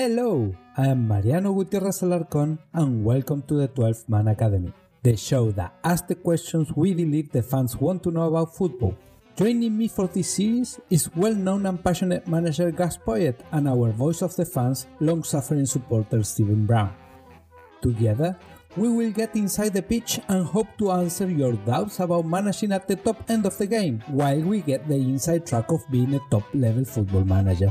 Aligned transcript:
Hello, 0.00 0.48
I 0.78 0.86
am 0.86 1.06
Mariano 1.06 1.52
Gutierrez 1.52 2.00
Alarcón 2.00 2.58
and 2.72 3.04
welcome 3.04 3.42
to 3.42 3.60
the 3.60 3.68
12th 3.68 4.08
Man 4.08 4.28
Academy, 4.28 4.72
the 5.02 5.14
show 5.14 5.50
that 5.50 5.74
asks 5.84 6.08
the 6.08 6.14
questions 6.14 6.72
we 6.74 6.94
believe 6.94 7.30
the 7.30 7.42
fans 7.42 7.76
want 7.76 8.02
to 8.04 8.10
know 8.10 8.24
about 8.24 8.56
football. 8.56 8.96
Joining 9.36 9.76
me 9.76 9.88
for 9.88 10.06
this 10.06 10.32
series 10.32 10.80
is 10.88 11.14
well-known 11.14 11.66
and 11.66 11.84
passionate 11.84 12.26
manager 12.26 12.70
Gus 12.70 12.96
Poyet 12.96 13.44
and 13.52 13.68
our 13.68 13.90
voice 13.92 14.22
of 14.22 14.34
the 14.36 14.46
fans, 14.46 14.86
long-suffering 15.00 15.66
supporter 15.66 16.22
Stephen 16.22 16.64
Brown. 16.64 16.94
Together, 17.82 18.38
we 18.78 18.88
will 18.88 19.10
get 19.10 19.36
inside 19.36 19.74
the 19.74 19.82
pitch 19.82 20.18
and 20.28 20.46
hope 20.46 20.68
to 20.78 20.92
answer 20.92 21.28
your 21.28 21.52
doubts 21.68 22.00
about 22.00 22.24
managing 22.24 22.72
at 22.72 22.88
the 22.88 22.96
top 22.96 23.28
end 23.28 23.44
of 23.44 23.58
the 23.58 23.66
game, 23.66 24.02
while 24.06 24.40
we 24.40 24.62
get 24.62 24.88
the 24.88 24.96
inside 24.96 25.44
track 25.44 25.70
of 25.70 25.84
being 25.90 26.14
a 26.14 26.20
top 26.30 26.44
level 26.54 26.86
football 26.86 27.24
manager. 27.24 27.70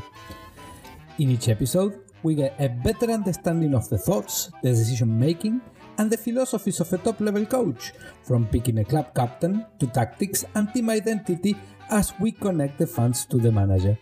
In 1.17 1.31
each 1.31 1.49
episode, 1.49 1.99
we 2.23 2.35
get 2.35 2.55
a 2.59 2.69
better 2.69 3.11
understanding 3.11 3.73
of 3.73 3.89
the 3.89 3.97
thoughts, 3.97 4.51
the 4.61 4.69
decision 4.69 5.17
making, 5.17 5.61
and 5.97 6.09
the 6.09 6.17
philosophies 6.17 6.79
of 6.79 6.91
a 6.93 6.97
top 6.97 7.19
level 7.19 7.45
coach, 7.45 7.93
from 8.23 8.47
picking 8.47 8.79
a 8.79 8.85
club 8.85 9.13
captain 9.13 9.65
to 9.79 9.87
tactics 9.87 10.45
and 10.55 10.73
team 10.73 10.89
identity 10.89 11.55
as 11.89 12.13
we 12.19 12.31
connect 12.31 12.77
the 12.77 12.87
fans 12.87 13.25
to 13.25 13.37
the 13.37 13.51
manager. 13.51 13.97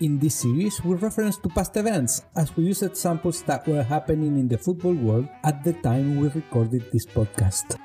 In 0.00 0.18
this 0.18 0.46
series, 0.46 0.82
we 0.84 0.94
reference 0.94 1.36
to 1.38 1.48
past 1.48 1.76
events 1.76 2.22
as 2.36 2.56
we 2.56 2.64
use 2.64 2.82
examples 2.82 3.42
that 3.42 3.66
were 3.66 3.82
happening 3.82 4.38
in 4.38 4.46
the 4.46 4.56
football 4.56 4.94
world 4.94 5.28
at 5.42 5.64
the 5.64 5.72
time 5.72 6.16
we 6.16 6.28
recorded 6.28 6.86
this 6.92 7.04
podcast. 7.04 7.76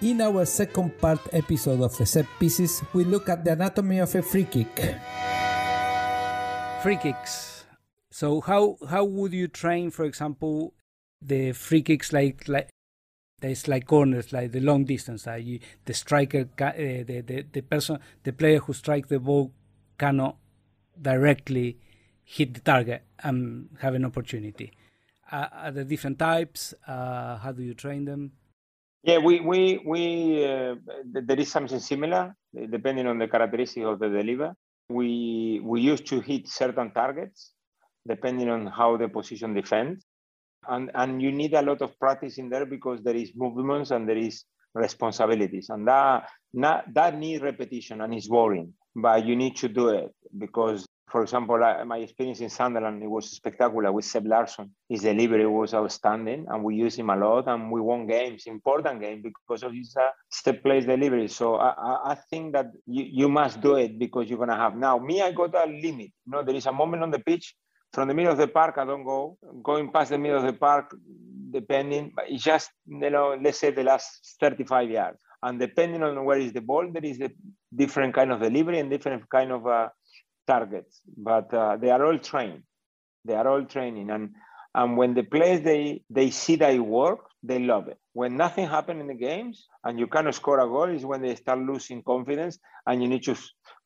In 0.00 0.22
our 0.22 0.46
second 0.46 0.96
part 0.96 1.20
episode 1.34 1.82
of 1.82 1.94
the 1.98 2.06
set 2.06 2.24
pieces, 2.40 2.82
we 2.94 3.04
look 3.04 3.28
at 3.28 3.44
the 3.44 3.52
anatomy 3.52 3.98
of 3.98 4.14
a 4.14 4.22
free 4.22 4.44
kick. 4.44 4.72
Free 6.82 6.96
kicks. 6.96 7.49
So 8.20 8.42
how 8.42 8.76
how 8.86 9.04
would 9.04 9.32
you 9.32 9.48
train, 9.48 9.90
for 9.90 10.04
example, 10.04 10.74
the 11.22 11.52
free 11.52 11.80
kicks 11.80 12.12
like 12.12 12.46
like 12.48 12.68
there's 13.40 13.66
like 13.66 13.86
corners, 13.86 14.30
like 14.30 14.52
the 14.52 14.60
long 14.60 14.84
distance. 14.84 15.24
Like 15.26 15.46
you, 15.46 15.60
the 15.86 15.94
striker, 15.94 16.40
uh, 16.60 16.72
the, 16.76 17.22
the 17.26 17.46
the 17.50 17.62
person, 17.62 17.98
the 18.24 18.34
player 18.34 18.58
who 18.58 18.74
strikes 18.74 19.08
the 19.08 19.18
ball 19.18 19.52
cannot 19.98 20.36
directly 21.00 21.78
hit 22.22 22.52
the 22.52 22.60
target 22.60 23.04
and 23.20 23.70
have 23.80 23.94
an 23.94 24.04
opportunity. 24.04 24.70
Uh, 25.32 25.46
are 25.52 25.70
the 25.70 25.84
different 25.84 26.18
types? 26.18 26.74
Uh, 26.86 27.38
how 27.38 27.52
do 27.52 27.62
you 27.62 27.72
train 27.72 28.04
them? 28.04 28.32
Yeah, 29.02 29.16
we 29.16 29.40
we 29.40 29.80
we 29.92 30.44
uh, 30.44 30.74
there 31.06 31.40
is 31.40 31.50
something 31.50 31.80
similar 31.80 32.36
depending 32.52 33.06
on 33.06 33.16
the 33.16 33.28
characteristics 33.28 33.86
of 33.86 33.98
the 33.98 34.10
deliver. 34.10 34.54
We 34.90 35.62
we 35.64 35.80
used 35.80 36.04
to 36.08 36.20
hit 36.20 36.48
certain 36.48 36.90
targets 36.90 37.52
depending 38.06 38.48
on 38.48 38.66
how 38.66 38.96
the 38.96 39.08
position 39.08 39.54
defends, 39.54 40.04
and 40.68 40.90
and 40.94 41.22
you 41.22 41.32
need 41.32 41.54
a 41.54 41.62
lot 41.62 41.82
of 41.82 41.98
practice 41.98 42.38
in 42.38 42.48
there 42.48 42.66
because 42.66 43.02
there 43.02 43.16
is 43.16 43.32
movements 43.34 43.90
and 43.90 44.08
there 44.08 44.18
is 44.18 44.44
responsibilities, 44.74 45.68
and 45.70 45.86
that 45.86 46.28
that, 46.54 46.84
that 46.94 47.18
need 47.18 47.42
repetition 47.42 48.00
and 48.00 48.14
it's 48.14 48.28
boring, 48.28 48.72
but 48.94 49.24
you 49.24 49.36
need 49.36 49.56
to 49.56 49.68
do 49.68 49.88
it 49.88 50.12
because 50.38 50.86
for 51.10 51.22
example, 51.22 51.58
my 51.86 51.98
experience 51.98 52.40
in 52.40 52.48
Sunderland, 52.48 53.02
it 53.02 53.08
was 53.08 53.30
spectacular 53.30 53.90
with 53.90 54.04
Seb 54.04 54.26
Larsson. 54.26 54.70
His 54.88 55.02
delivery 55.02 55.46
was 55.46 55.74
outstanding, 55.74 56.46
and 56.48 56.62
we 56.62 56.76
used 56.76 56.98
him 56.98 57.10
a 57.10 57.16
lot, 57.16 57.48
and 57.48 57.70
we 57.70 57.80
won 57.80 58.06
games, 58.06 58.46
important 58.46 59.00
games, 59.00 59.24
because 59.24 59.64
of 59.64 59.72
his 59.72 59.96
uh, 59.96 60.08
step 60.30 60.62
place 60.62 60.84
delivery. 60.84 61.26
So 61.26 61.56
I, 61.56 62.12
I 62.12 62.16
think 62.30 62.52
that 62.52 62.66
you, 62.86 63.04
you 63.10 63.28
must 63.28 63.60
do 63.60 63.74
it 63.74 63.98
because 63.98 64.28
you're 64.28 64.38
gonna 64.38 64.56
have. 64.56 64.76
Now, 64.76 64.98
me, 64.98 65.20
I 65.20 65.32
got 65.32 65.54
a 65.54 65.66
limit. 65.66 66.12
You 66.26 66.32
know, 66.32 66.44
there 66.44 66.54
is 66.54 66.66
a 66.66 66.72
moment 66.72 67.02
on 67.02 67.10
the 67.10 67.18
pitch 67.18 67.56
from 67.92 68.08
the 68.08 68.14
middle 68.14 68.32
of 68.32 68.38
the 68.38 68.48
park. 68.48 68.76
I 68.78 68.84
don't 68.84 69.04
go 69.04 69.38
going 69.62 69.90
past 69.92 70.10
the 70.10 70.18
middle 70.18 70.38
of 70.38 70.44
the 70.44 70.52
park, 70.52 70.94
depending. 71.50 72.12
But 72.14 72.26
it's 72.28 72.44
just 72.44 72.70
you 72.86 73.10
know, 73.10 73.38
let's 73.40 73.58
say 73.58 73.70
the 73.70 73.84
last 73.84 74.36
35 74.40 74.90
yards, 74.90 75.18
and 75.42 75.58
depending 75.58 76.02
on 76.02 76.24
where 76.24 76.38
is 76.38 76.52
the 76.52 76.60
ball, 76.60 76.90
there 76.92 77.04
is 77.04 77.20
a 77.20 77.30
different 77.74 78.14
kind 78.14 78.32
of 78.32 78.40
delivery 78.40 78.78
and 78.80 78.90
different 78.90 79.28
kind 79.30 79.52
of. 79.52 79.66
Uh, 79.66 79.88
targets, 80.50 81.00
but 81.16 81.52
uh, 81.54 81.76
they 81.76 81.90
are 81.90 82.04
all 82.04 82.18
trained. 82.18 82.62
They 83.24 83.34
are 83.34 83.48
all 83.48 83.64
training, 83.64 84.10
and 84.10 84.30
and 84.74 84.96
when 84.96 85.14
the 85.14 85.22
players 85.22 85.60
they 85.62 86.02
they 86.10 86.30
see 86.30 86.56
that 86.56 86.74
it 86.74 86.86
work, 87.00 87.20
they 87.42 87.58
love 87.58 87.88
it. 87.88 87.98
When 88.12 88.36
nothing 88.36 88.66
happens 88.68 89.00
in 89.00 89.08
the 89.08 89.14
games 89.14 89.66
and 89.84 89.98
you 89.98 90.06
cannot 90.06 90.34
score 90.34 90.60
a 90.60 90.68
goal, 90.68 90.90
is 90.96 91.04
when 91.04 91.22
they 91.22 91.34
start 91.36 91.60
losing 91.60 92.02
confidence, 92.02 92.58
and 92.86 93.02
you 93.02 93.08
need 93.08 93.24
to 93.24 93.36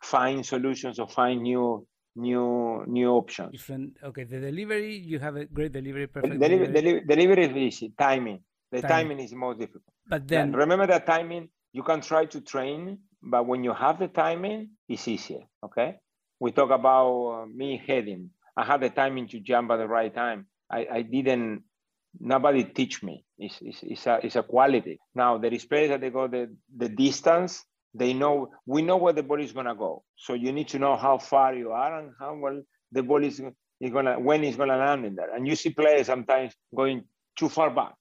find 0.02 0.46
solutions 0.54 0.98
or 0.98 1.08
find 1.08 1.42
new 1.42 1.86
new 2.16 2.84
new 2.86 3.10
options. 3.10 3.52
Different. 3.52 3.96
Okay, 4.02 4.24
the 4.24 4.40
delivery 4.40 4.96
you 4.96 5.18
have 5.18 5.36
a 5.36 5.44
great 5.44 5.72
delivery, 5.72 6.06
perfect 6.06 6.38
delivery. 6.38 6.72
Delivery, 6.72 7.04
delivery 7.06 7.44
is 7.44 7.56
easy. 7.56 7.92
Timing. 7.98 8.40
The 8.70 8.82
timing. 8.82 9.18
timing 9.18 9.20
is 9.20 9.34
more 9.34 9.54
difficult. 9.54 9.94
But 10.08 10.28
then 10.28 10.40
and 10.48 10.56
remember 10.56 10.86
that 10.86 11.06
timing. 11.06 11.48
You 11.72 11.82
can 11.82 12.00
try 12.00 12.26
to 12.26 12.40
train, 12.40 12.98
but 13.20 13.46
when 13.46 13.64
you 13.64 13.74
have 13.74 13.98
the 13.98 14.08
timing, 14.08 14.70
it's 14.88 15.08
easier. 15.08 15.42
Okay 15.64 15.98
we 16.40 16.52
talk 16.52 16.70
about 16.70 17.30
uh, 17.30 17.46
me 17.46 17.82
heading. 17.86 18.30
I 18.56 18.64
had 18.64 18.80
the 18.82 18.90
timing 18.90 19.28
to 19.28 19.40
jump 19.40 19.70
at 19.70 19.78
the 19.78 19.88
right 19.88 20.14
time. 20.14 20.46
I, 20.70 20.86
I 20.92 21.02
didn't, 21.02 21.62
nobody 22.20 22.64
teach 22.64 23.02
me. 23.02 23.24
It's, 23.38 23.58
it's, 23.60 23.80
it's, 23.82 24.06
a, 24.06 24.20
it's 24.22 24.36
a 24.36 24.42
quality. 24.42 25.00
Now, 25.14 25.38
there 25.38 25.52
is 25.52 25.64
players 25.64 25.90
that 25.90 26.00
they 26.00 26.10
go 26.10 26.28
the, 26.28 26.54
the 26.76 26.88
distance, 26.88 27.64
they 27.94 28.12
know, 28.12 28.50
we 28.66 28.82
know 28.82 28.96
where 28.96 29.12
the 29.12 29.22
ball 29.22 29.40
is 29.40 29.52
going 29.52 29.66
to 29.66 29.74
go. 29.74 30.02
So 30.16 30.34
you 30.34 30.52
need 30.52 30.68
to 30.68 30.78
know 30.78 30.96
how 30.96 31.18
far 31.18 31.54
you 31.54 31.70
are 31.70 32.00
and 32.00 32.10
how 32.18 32.36
well 32.36 32.60
the 32.90 33.02
ball 33.02 33.24
is, 33.24 33.40
is 33.80 33.90
going 33.90 34.06
to, 34.06 34.14
when 34.18 34.42
it's 34.44 34.56
going 34.56 34.68
to 34.68 34.76
land 34.76 35.04
in 35.06 35.14
there. 35.14 35.34
And 35.34 35.46
you 35.46 35.54
see 35.54 35.70
players 35.70 36.06
sometimes 36.06 36.54
going 36.74 37.04
too 37.36 37.48
far 37.48 37.70
back. 37.70 37.94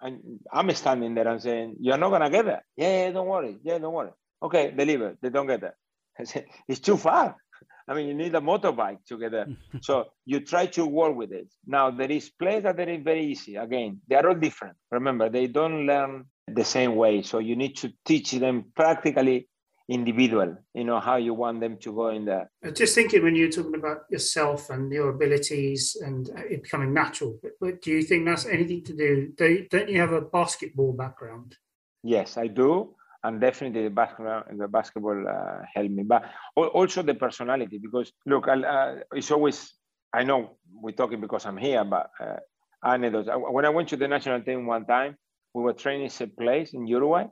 And 0.00 0.40
I'm 0.52 0.70
standing 0.74 1.14
there 1.14 1.28
and 1.28 1.40
saying, 1.40 1.76
you're 1.80 1.98
not 1.98 2.08
going 2.08 2.22
to 2.22 2.30
get 2.30 2.46
there. 2.46 2.64
Yeah, 2.76 3.06
yeah, 3.06 3.12
don't 3.12 3.28
worry. 3.28 3.58
Yeah, 3.62 3.78
don't 3.78 3.94
worry. 3.94 4.10
Okay, 4.42 4.72
deliver. 4.76 5.16
They 5.22 5.30
don't 5.30 5.46
get 5.46 5.60
there. 5.60 5.76
it's 6.68 6.80
too 6.80 6.96
far. 6.96 7.36
I 7.88 7.94
mean, 7.94 8.08
you 8.08 8.14
need 8.14 8.34
a 8.34 8.40
motorbike 8.40 9.04
to 9.08 9.18
get 9.18 9.32
there. 9.32 9.46
so 9.82 10.06
you 10.24 10.40
try 10.40 10.66
to 10.66 10.86
work 10.86 11.16
with 11.16 11.32
it. 11.32 11.48
Now, 11.66 11.90
there 11.90 12.10
is 12.10 12.30
plays 12.30 12.62
that 12.62 12.80
are 12.80 12.98
very 12.98 13.26
easy. 13.26 13.56
Again, 13.56 14.00
they 14.08 14.16
are 14.16 14.28
all 14.28 14.34
different. 14.34 14.76
Remember, 14.90 15.28
they 15.28 15.46
don't 15.46 15.86
learn 15.86 16.26
the 16.46 16.64
same 16.64 16.96
way. 16.96 17.22
So 17.22 17.38
you 17.38 17.56
need 17.56 17.76
to 17.78 17.92
teach 18.04 18.32
them 18.32 18.72
practically 18.74 19.48
individual, 19.88 20.56
you 20.72 20.84
know, 20.84 20.98
how 20.98 21.16
you 21.16 21.34
want 21.34 21.60
them 21.60 21.76
to 21.78 21.92
go 21.92 22.08
in 22.08 22.24
there. 22.24 22.50
Just 22.72 22.94
thinking 22.94 23.22
when 23.22 23.36
you're 23.36 23.50
talking 23.50 23.74
about 23.74 24.04
yourself 24.10 24.70
and 24.70 24.90
your 24.90 25.10
abilities 25.10 25.96
and 26.00 26.30
it 26.50 26.62
becoming 26.62 26.94
natural, 26.94 27.38
but 27.60 27.82
do 27.82 27.90
you 27.90 28.02
think 28.02 28.24
that's 28.24 28.46
anything 28.46 28.82
to 28.84 28.96
do? 28.96 29.66
Don't 29.68 29.88
you 29.88 30.00
have 30.00 30.12
a 30.12 30.22
basketball 30.22 30.92
background? 30.92 31.56
Yes, 32.02 32.36
I 32.38 32.46
do 32.46 32.94
and 33.24 33.40
definitely 33.40 33.84
the 33.84 33.90
basketball, 33.90 34.42
the 34.52 34.68
basketball 34.68 35.24
uh, 35.26 35.64
helped 35.74 35.90
me. 35.90 36.02
But 36.02 36.24
also 36.56 37.02
the 37.02 37.14
personality, 37.14 37.78
because 37.78 38.12
look, 38.26 38.46
uh, 38.46 38.96
it's 39.12 39.30
always. 39.30 39.72
I 40.12 40.22
know 40.22 40.58
we're 40.72 40.92
talking 40.92 41.20
because 41.20 41.44
I'm 41.44 41.56
here, 41.56 41.82
but 41.82 42.10
uh, 42.20 42.36
anecdotes. 42.84 43.28
When 43.32 43.64
I 43.64 43.70
went 43.70 43.88
to 43.88 43.96
the 43.96 44.06
national 44.06 44.42
team 44.42 44.66
one 44.66 44.84
time, 44.84 45.16
we 45.54 45.62
were 45.62 45.72
training 45.72 46.10
a 46.20 46.26
place 46.26 46.74
in 46.74 46.86
Uruguay, 46.86 47.26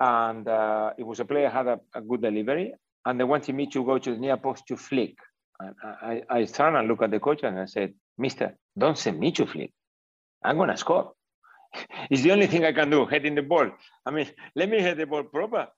and 0.00 0.48
uh, 0.48 0.92
it 0.98 1.06
was 1.06 1.20
a 1.20 1.24
player 1.24 1.48
had 1.48 1.66
a, 1.66 1.78
a, 1.94 2.00
good 2.00 2.22
delivery, 2.22 2.74
and 3.04 3.20
they 3.20 3.24
wanted 3.24 3.54
me 3.54 3.66
to 3.66 3.84
go 3.84 3.98
to 3.98 4.10
the 4.10 4.16
near 4.18 4.36
post 4.36 4.66
to 4.68 4.76
flick. 4.76 5.14
And 5.60 5.74
I, 5.84 6.22
I, 6.28 6.46
and 6.58 6.88
looked 6.88 7.02
at 7.02 7.10
the 7.10 7.20
coach 7.20 7.42
and 7.42 7.58
I 7.58 7.66
said, 7.66 7.94
"Mister, 8.18 8.56
don't 8.76 8.98
send 8.98 9.18
me 9.18 9.30
to 9.32 9.46
flick. 9.46 9.72
I'm 10.42 10.58
gonna 10.58 10.76
score." 10.76 11.12
it's 12.10 12.22
the 12.22 12.32
only 12.32 12.46
thing 12.46 12.64
I 12.64 12.72
can 12.72 12.90
do, 12.90 13.06
heading 13.06 13.34
the 13.34 13.42
ball. 13.42 13.70
I 14.04 14.10
mean, 14.10 14.28
let 14.54 14.68
me 14.68 14.80
head 14.80 14.98
the 14.98 15.06
ball 15.06 15.24
proper. 15.24 15.68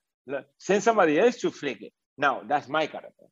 Send 0.57 0.83
somebody 0.83 1.19
else 1.19 1.37
to 1.37 1.51
flick 1.51 1.81
it. 1.81 1.93
Now, 2.17 2.41
that's 2.47 2.67
my 2.67 2.87
character. 2.87 3.25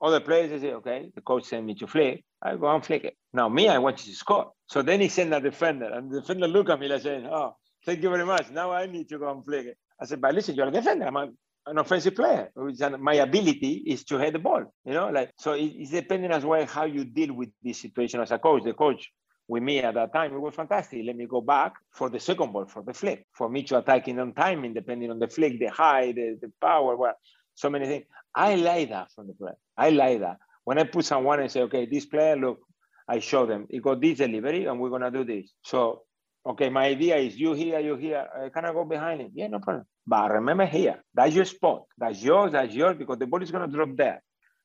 Other 0.00 0.20
players 0.20 0.50
they 0.50 0.58
say, 0.58 0.74
okay, 0.74 1.10
the 1.14 1.20
coach 1.20 1.44
sent 1.44 1.64
me 1.64 1.74
to 1.76 1.86
flick. 1.86 2.24
I 2.42 2.56
go 2.56 2.74
and 2.74 2.84
flick 2.84 3.04
it. 3.04 3.16
Now, 3.32 3.48
me, 3.48 3.68
I 3.68 3.78
want 3.78 4.04
you 4.04 4.12
to 4.12 4.18
score. 4.18 4.50
So 4.66 4.82
then 4.82 5.00
he 5.00 5.08
sent 5.08 5.32
a 5.32 5.40
defender, 5.40 5.86
and 5.86 6.10
the 6.10 6.20
defender 6.20 6.48
looked 6.48 6.70
at 6.70 6.80
me 6.80 6.88
like 6.88 7.02
saying, 7.02 7.26
oh, 7.26 7.54
thank 7.84 8.02
you 8.02 8.10
very 8.10 8.26
much. 8.26 8.50
Now 8.50 8.72
I 8.72 8.86
need 8.86 9.08
to 9.10 9.18
go 9.18 9.30
and 9.30 9.44
flick 9.44 9.66
it. 9.66 9.76
I 10.00 10.06
said, 10.06 10.20
but 10.20 10.34
listen, 10.34 10.54
you're 10.54 10.68
a 10.68 10.70
defender. 10.70 11.06
I'm 11.06 11.16
an 11.16 11.78
offensive 11.78 12.14
player. 12.14 12.50
My 12.98 13.14
ability 13.14 13.84
is 13.86 14.04
to 14.04 14.18
head 14.18 14.34
the 14.34 14.38
ball. 14.38 14.64
You 14.84 14.94
know, 14.94 15.10
like 15.10 15.30
so. 15.38 15.52
It's 15.52 15.90
depending 15.90 16.32
as 16.32 16.44
well 16.44 16.66
how 16.66 16.84
you 16.84 17.04
deal 17.04 17.32
with 17.32 17.50
this 17.62 17.78
situation 17.80 18.20
as 18.20 18.30
a 18.30 18.38
coach. 18.38 18.64
The 18.64 18.74
coach 18.74 19.10
with 19.48 19.62
me 19.62 19.80
at 19.80 19.94
that 19.94 20.12
time, 20.12 20.34
it 20.34 20.40
was 20.40 20.54
fantastic. 20.54 21.02
Let 21.04 21.16
me 21.16 21.26
go 21.26 21.40
back 21.40 21.74
for 21.90 22.08
the 22.08 22.18
second 22.18 22.52
ball, 22.52 22.66
for 22.66 22.82
the 22.82 22.94
flick, 22.94 23.26
for 23.32 23.48
me 23.48 23.62
to 23.64 23.78
attack 23.78 24.08
in 24.08 24.18
on 24.18 24.32
timing, 24.32 24.74
depending 24.74 25.10
on 25.10 25.18
the 25.18 25.28
flick, 25.28 25.58
the 25.58 25.66
height, 25.66 26.14
the, 26.14 26.38
the 26.40 26.50
power, 26.60 26.96
well, 26.96 27.14
so 27.54 27.68
many 27.68 27.86
things. 27.86 28.04
I 28.34 28.54
like 28.54 28.90
that 28.90 29.12
from 29.12 29.26
the 29.26 29.34
player. 29.34 29.56
I 29.76 29.90
like 29.90 30.20
that. 30.20 30.38
When 30.64 30.78
I 30.78 30.84
put 30.84 31.04
someone 31.04 31.40
and 31.40 31.50
say, 31.50 31.62
okay, 31.62 31.86
this 31.86 32.06
player, 32.06 32.36
look, 32.36 32.60
I 33.08 33.18
show 33.18 33.46
them, 33.46 33.66
you 33.68 33.80
got 33.80 34.00
this 34.00 34.18
delivery 34.18 34.64
and 34.66 34.80
we're 34.80 34.88
going 34.88 35.02
to 35.02 35.10
do 35.10 35.24
this. 35.24 35.50
So, 35.64 36.02
okay, 36.44 36.68
my 36.68 36.86
idea 36.86 37.16
is 37.16 37.36
you 37.36 37.52
here, 37.54 37.80
you 37.80 37.96
here. 37.96 38.26
Uh, 38.36 38.48
can 38.50 38.64
I 38.64 38.72
go 38.72 38.84
behind 38.84 39.20
him? 39.20 39.30
Yeah, 39.34 39.48
no 39.48 39.58
problem. 39.58 39.84
But 40.06 40.32
remember 40.32 40.66
here, 40.66 41.02
that's 41.14 41.34
your 41.34 41.44
spot. 41.44 41.84
That's 41.98 42.22
yours, 42.22 42.52
that's 42.52 42.74
yours, 42.74 42.96
because 42.98 43.18
the 43.18 43.26
ball 43.26 43.42
is 43.42 43.50
going 43.50 43.68
to 43.68 43.74
drop 43.74 43.96
there. 43.96 44.22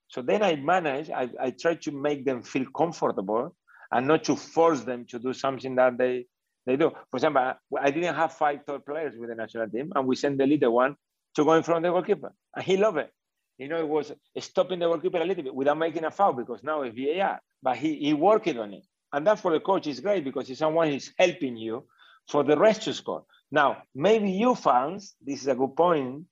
So 0.07 0.21
then 0.21 0.41
I 0.41 0.56
manage, 0.56 1.09
I, 1.09 1.29
I 1.39 1.51
try 1.51 1.75
to 1.75 1.91
make 1.91 2.25
them 2.25 2.41
feel 2.41 2.65
comfortable 2.75 3.56
and 3.91 4.07
not 4.07 4.24
to 4.25 4.35
force 4.35 4.81
them 4.81 5.06
to 5.09 5.19
do 5.19 5.33
something 5.33 5.75
that 5.75 5.97
they 5.97 6.25
they 6.65 6.75
do. 6.75 6.91
For 7.09 7.18
example, 7.18 7.53
I 7.79 7.91
didn't 7.91 8.15
have 8.15 8.33
five 8.33 8.65
top 8.65 8.85
players 8.85 9.13
with 9.18 9.29
the 9.29 9.35
national 9.35 9.69
team, 9.69 9.94
and 9.95 10.06
we 10.06 10.18
sent 10.18 10.38
the 10.38 10.45
leader 10.45 10.69
one 10.69 10.97
to 11.35 11.45
go 11.45 11.53
in 11.53 11.63
front 11.63 11.85
of 11.85 11.89
the 11.89 11.94
goalkeeper, 11.94 12.33
and 12.56 12.65
he 12.65 12.75
loved 12.75 12.97
it. 12.97 13.12
You 13.57 13.69
know, 13.69 13.79
it 13.79 13.88
was 13.88 14.12
stopping 14.39 14.79
the 14.79 14.85
goalkeeper 14.85 15.18
a 15.18 15.25
little 15.25 15.44
bit 15.44 15.56
without 15.56 15.77
making 15.77 16.03
a 16.03 16.12
foul 16.12 16.33
because 16.33 16.62
now 16.63 16.81
it's 16.81 16.95
VAR, 16.95 17.39
but 17.63 17.77
he, 17.77 17.95
he 17.95 18.13
worked 18.13 18.50
on 18.50 18.74
it. 18.74 18.83
And 19.13 19.25
that 19.27 19.39
for 19.39 19.51
the 19.51 19.59
coach 19.59 19.88
is 19.88 20.00
great 20.00 20.24
because 20.24 20.50
it's 20.50 20.59
someone 20.59 20.92
who's 20.92 21.13
helping 21.18 21.57
you 21.57 21.86
for 22.30 22.44
the 22.44 22.57
rest 22.57 22.83
to 22.83 22.94
score. 22.94 23.24
Now, 23.51 23.83
maybe 23.95 24.31
you 24.31 24.56
fans, 24.56 25.15
this 25.21 25.42
is 25.42 25.48
a 25.48 25.56
good 25.56 25.75
point, 25.75 26.25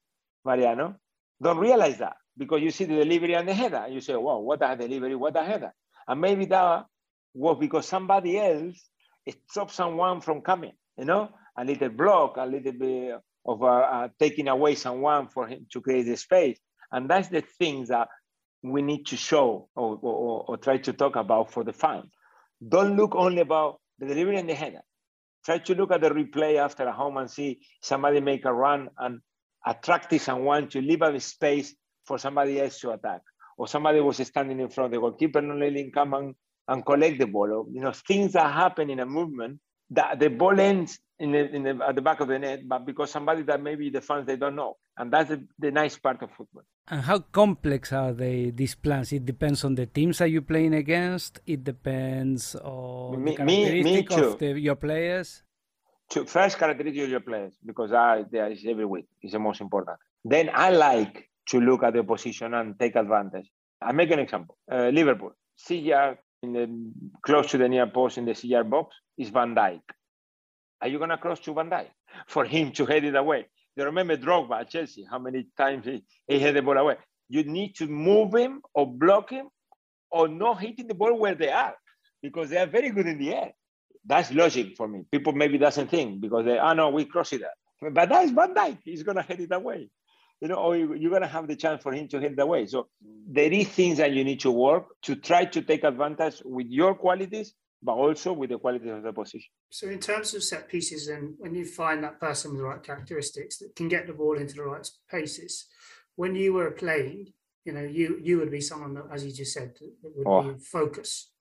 Mariano, 0.43 0.95
don't 1.41 1.57
realize 1.57 1.97
that 1.99 2.17
because 2.37 2.61
you 2.61 2.71
see 2.71 2.85
the 2.85 2.95
delivery 2.95 3.35
and 3.35 3.47
the 3.47 3.53
header. 3.53 3.77
And 3.77 3.93
you 3.93 4.01
say, 4.01 4.15
wow, 4.15 4.39
what 4.39 4.61
a 4.61 4.75
delivery, 4.75 5.15
what 5.15 5.37
a 5.37 5.43
header. 5.43 5.73
And 6.07 6.19
maybe 6.19 6.45
that 6.45 6.85
was 7.33 7.57
because 7.59 7.87
somebody 7.87 8.37
else 8.37 8.89
stopped 9.49 9.71
someone 9.71 10.21
from 10.21 10.41
coming, 10.41 10.73
you 10.97 11.05
know, 11.05 11.29
a 11.57 11.63
little 11.63 11.89
block, 11.89 12.35
a 12.37 12.45
little 12.45 12.73
bit 12.73 13.15
of 13.45 13.63
uh, 13.63 13.65
uh, 13.65 14.07
taking 14.19 14.47
away 14.47 14.75
someone 14.75 15.27
for 15.29 15.47
him 15.47 15.65
to 15.71 15.81
create 15.81 16.03
the 16.03 16.17
space. 16.17 16.59
And 16.91 17.09
that's 17.09 17.29
the 17.29 17.41
things 17.41 17.89
that 17.89 18.09
we 18.61 18.81
need 18.81 19.05
to 19.07 19.17
show 19.17 19.69
or, 19.75 19.99
or, 20.01 20.45
or 20.47 20.57
try 20.57 20.77
to 20.77 20.93
talk 20.93 21.15
about 21.15 21.51
for 21.51 21.63
the 21.63 21.73
fans. 21.73 22.11
Don't 22.67 22.95
look 22.95 23.15
only 23.15 23.41
about 23.41 23.79
the 23.99 24.07
delivery 24.07 24.37
and 24.37 24.49
the 24.49 24.53
header. 24.53 24.81
Try 25.45 25.59
to 25.59 25.75
look 25.75 25.91
at 25.91 26.01
the 26.01 26.09
replay 26.09 26.57
after 26.57 26.85
a 26.87 26.91
home 26.91 27.17
and 27.17 27.29
see 27.29 27.59
somebody 27.81 28.19
make 28.19 28.45
a 28.45 28.53
run 28.53 28.89
and 28.97 29.19
attract 29.65 30.19
someone 30.19 30.69
to 30.69 30.81
leave 30.81 31.01
a 31.01 31.19
space 31.19 31.75
for 32.05 32.17
somebody 32.17 32.59
else 32.59 32.79
to 32.79 32.91
attack. 32.91 33.21
Or 33.57 33.67
somebody 33.67 33.99
was 33.99 34.17
standing 34.17 34.59
in 34.59 34.69
front 34.69 34.87
of 34.87 34.91
the 34.91 34.99
goalkeeper, 34.99 35.41
not 35.41 35.57
letting 35.57 35.91
come 35.91 36.13
and, 36.13 36.35
and 36.67 36.85
collect 36.85 37.19
the 37.19 37.27
ball. 37.27 37.51
Or, 37.51 37.65
you 37.71 37.81
know, 37.81 37.91
things 37.91 38.33
that 38.33 38.51
happen 38.53 38.89
in 38.89 38.99
a 38.99 39.05
movement 39.05 39.59
that 39.91 40.19
the 40.19 40.29
ball 40.29 40.59
ends 40.59 40.99
in 41.19 41.31
the, 41.31 41.55
in 41.55 41.63
the, 41.63 41.79
at 41.87 41.95
the 41.95 42.01
back 42.01 42.19
of 42.19 42.27
the 42.27 42.39
net, 42.39 42.67
but 42.67 42.85
because 42.85 43.11
somebody 43.11 43.43
that 43.43 43.61
maybe 43.61 43.89
the 43.89 44.01
fans 44.01 44.25
they 44.25 44.35
don't 44.35 44.55
know, 44.55 44.75
and 44.97 45.11
that's 45.11 45.29
the, 45.29 45.43
the 45.59 45.71
nice 45.71 45.97
part 45.97 46.21
of 46.21 46.29
football. 46.31 46.63
And 46.87 47.01
how 47.01 47.19
complex 47.19 47.91
are 47.91 48.13
they 48.13 48.51
these 48.51 48.75
plans? 48.75 49.11
It 49.11 49.25
depends 49.25 49.63
on 49.63 49.75
the 49.75 49.87
teams 49.87 50.19
that 50.19 50.29
you're 50.29 50.41
playing 50.41 50.75
against. 50.75 51.39
It 51.45 51.63
depends 51.63 52.55
on 52.55 53.23
me, 53.23 53.31
the 53.31 53.37
characteristic 53.37 53.83
me, 53.83 53.93
me 53.93 54.25
of 54.27 54.39
the, 54.39 54.59
your 54.59 54.75
players. 54.75 55.43
To, 56.11 56.25
first 56.25 56.59
characteristic 56.59 57.03
of 57.03 57.09
your 57.09 57.21
players 57.21 57.53
because 57.65 57.91
I 57.91 58.25
there 58.31 58.51
is 58.51 58.63
every 58.67 58.85
week 58.85 59.07
is 59.23 59.31
the 59.31 59.39
most 59.39 59.61
important. 59.61 59.97
Then 60.23 60.51
I 60.53 60.69
like 60.69 61.29
to 61.47 61.59
look 61.59 61.83
at 61.83 61.93
the 61.93 62.03
position 62.03 62.53
and 62.53 62.79
take 62.79 62.95
advantage. 62.95 63.49
I 63.81 63.91
make 63.91 64.11
an 64.11 64.19
example. 64.19 64.57
Uh, 64.71 64.89
Liverpool, 64.89 65.31
CR 65.67 66.19
in 66.43 66.53
the 66.53 66.91
close 67.23 67.47
to 67.51 67.57
the 67.57 67.67
near 67.67 67.87
post 67.87 68.19
in 68.19 68.25
the 68.25 68.35
CR 68.35 68.63
box 68.63 68.95
is 69.17 69.29
Van 69.29 69.55
Dijk. 69.55 69.81
Are 70.81 70.87
you 70.87 70.99
gonna 70.99 71.17
cross 71.17 71.39
to 71.41 71.53
Van 71.53 71.69
Dijk 71.69 71.87
for 72.27 72.45
him 72.45 72.71
to 72.73 72.85
head 72.85 73.03
it 73.03 73.15
away? 73.15 73.47
You 73.75 73.85
remember 73.85 74.17
Drogba 74.17 74.61
at 74.61 74.69
Chelsea, 74.69 75.05
how 75.09 75.19
many 75.19 75.47
times 75.57 75.85
he, 75.85 76.03
he 76.27 76.39
had 76.39 76.55
the 76.55 76.61
ball 76.61 76.77
away. 76.77 76.97
You 77.27 77.43
need 77.43 77.75
to 77.75 77.87
move 77.87 78.33
him 78.33 78.61
or 78.73 78.91
block 78.91 79.29
him 79.31 79.47
or 80.11 80.27
not 80.27 80.61
hitting 80.61 80.87
the 80.87 80.93
ball 80.93 81.17
where 81.17 81.35
they 81.35 81.51
are 81.51 81.75
because 82.21 82.49
they 82.49 82.57
are 82.57 82.67
very 82.67 82.89
good 82.89 83.07
in 83.07 83.17
the 83.17 83.33
air. 83.33 83.51
That's 84.05 84.31
logic 84.31 84.77
for 84.77 84.87
me. 84.87 85.03
People 85.11 85.33
maybe 85.33 85.57
doesn't 85.57 85.89
think 85.89 86.21
because 86.21 86.45
they, 86.45 86.57
oh 86.57 86.73
no, 86.73 86.89
we 86.89 87.05
cross 87.05 87.33
it. 87.33 87.41
But 87.81 88.09
that's 88.09 88.31
Van 88.31 88.53
Dijk. 88.53 88.77
He's 88.83 89.03
gonna 89.03 89.23
head 89.23 89.39
it 89.39 89.51
away 89.51 89.89
you 90.41 90.47
know, 90.47 90.55
or 90.55 90.75
you're 90.75 91.09
going 91.09 91.21
to 91.21 91.27
have 91.27 91.47
the 91.47 91.55
chance 91.55 91.81
for 91.81 91.93
him 91.93 92.07
to 92.09 92.19
hit 92.19 92.35
the 92.35 92.45
way. 92.45 92.65
So 92.65 92.87
there 93.27 93.51
is 93.51 93.67
things 93.67 93.97
that 93.97 94.11
you 94.11 94.23
need 94.23 94.41
to 94.41 94.51
work 94.51 94.87
to 95.03 95.15
try 95.15 95.45
to 95.45 95.61
take 95.61 95.83
advantage 95.83 96.41
with 96.43 96.67
your 96.67 96.95
qualities, 96.95 97.53
but 97.81 97.93
also 97.93 98.33
with 98.33 98.49
the 98.49 98.57
quality 98.57 98.89
of 98.89 99.03
the 99.03 99.13
position. 99.13 99.49
So 99.69 99.87
in 99.87 99.99
terms 99.99 100.33
of 100.33 100.43
set 100.43 100.67
pieces, 100.67 101.07
and 101.07 101.35
when 101.37 101.55
you 101.55 101.65
find 101.65 102.03
that 102.03 102.19
person 102.19 102.51
with 102.51 102.59
the 102.59 102.67
right 102.67 102.83
characteristics 102.83 103.57
that 103.59 103.75
can 103.75 103.87
get 103.87 104.07
the 104.07 104.13
ball 104.13 104.37
into 104.37 104.55
the 104.55 104.63
right 104.63 104.87
places, 105.09 105.67
when 106.15 106.35
you 106.35 106.53
were 106.53 106.71
playing, 106.71 107.33
you 107.65 107.73
know, 107.73 107.83
you 107.83 108.19
you 108.21 108.37
would 108.37 108.51
be 108.51 108.61
someone 108.61 108.93
that, 108.93 109.05
as 109.11 109.25
you 109.25 109.31
just 109.31 109.53
said, 109.53 109.73
that 110.03 110.13
would 110.15 110.27
oh. 110.27 110.53
be 110.53 110.59
focus 110.59 111.31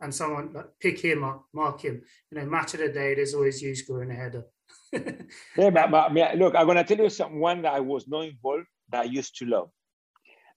and 0.00 0.14
someone 0.14 0.52
like 0.52 0.66
pick 0.80 1.00
him 1.00 1.24
up, 1.24 1.44
mark 1.52 1.80
him. 1.80 2.02
You 2.30 2.38
know, 2.38 2.46
match 2.46 2.74
of 2.74 2.80
the 2.80 2.88
day, 2.88 3.14
there's 3.14 3.34
always 3.34 3.62
you 3.62 3.74
scoring 3.74 4.10
a 4.10 4.14
header 4.14 4.44
yeah, 4.92 5.70
but, 5.70 5.90
but 5.90 6.12
look, 6.36 6.54
I'm 6.54 6.66
going 6.66 6.76
to 6.76 6.84
tell 6.84 7.04
you 7.04 7.10
some, 7.10 7.40
one 7.40 7.62
that 7.62 7.72
I 7.74 7.80
was 7.80 8.06
not 8.08 8.24
involved 8.24 8.66
that 8.90 9.02
I 9.02 9.04
used 9.04 9.36
to 9.36 9.46
love. 9.46 9.70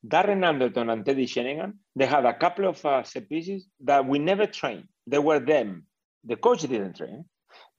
Darren 0.06 0.46
Anderton 0.46 0.90
and 0.90 1.06
Teddy 1.06 1.26
Sheringham, 1.26 1.80
they 1.96 2.06
had 2.06 2.26
a 2.26 2.34
couple 2.34 2.68
of 2.68 2.84
uh, 2.86 3.04
set 3.04 3.28
pieces 3.28 3.68
that 3.84 4.08
we 4.08 4.20
never 4.20 4.46
trained. 4.46 4.88
They 5.08 5.20
were 5.20 5.40
them. 5.40 5.86
The 6.26 6.36
coach 6.36 6.62
didn't 6.62 6.98
train. 6.98 7.26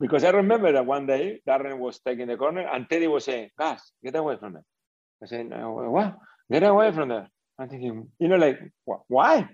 Because 0.00 0.24
I 0.24 0.30
remember 0.30 0.72
that 0.72 0.86
one 0.86 1.06
day 1.06 1.40
Darren 1.46 1.78
was 1.78 2.00
taking 2.00 2.26
the 2.26 2.36
corner 2.36 2.66
and 2.66 2.88
Teddy 2.88 3.06
was 3.06 3.24
saying, 3.24 3.50
Gus, 3.58 3.92
get 4.02 4.16
away 4.16 4.36
from 4.36 4.54
there. 4.54 4.64
I 5.22 5.26
said, 5.26 5.48
no, 5.48 5.72
what? 5.90 6.16
Get 6.50 6.62
away 6.62 6.90
from 6.92 7.10
there. 7.10 7.28
I'm 7.58 7.68
thinking, 7.68 8.08
you 8.18 8.28
know, 8.28 8.36
like, 8.36 8.58
why? 9.08 9.48